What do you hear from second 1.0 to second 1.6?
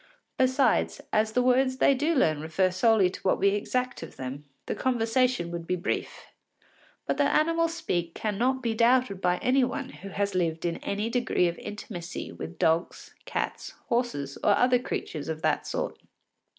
as the